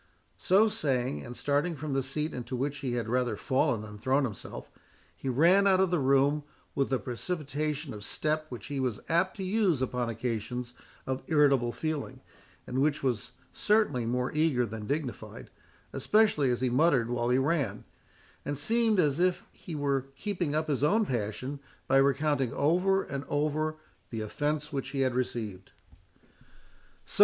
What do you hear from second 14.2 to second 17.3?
eager than dignified, especially as he muttered while